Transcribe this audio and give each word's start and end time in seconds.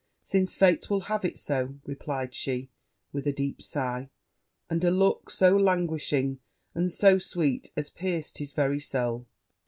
'Since 0.23 0.55
fate 0.55 0.89
will 0.89 1.01
have 1.01 1.23
it 1.23 1.37
so,' 1.37 1.75
replied 1.85 2.33
she 2.33 2.71
with 3.11 3.27
a 3.27 3.31
deep 3.31 3.61
sigh, 3.61 4.09
and 4.67 4.83
a 4.83 4.89
look 4.89 5.29
so 5.29 5.55
languishing 5.55 6.39
and 6.73 6.91
so 6.91 7.19
sweet 7.19 7.71
as 7.77 7.91
pierced 7.91 8.39
his 8.39 8.51
very 8.51 8.79
soul. 8.79 9.27